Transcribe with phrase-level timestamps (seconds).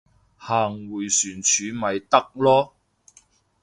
[0.37, 2.71] 行迴旋處咪得囉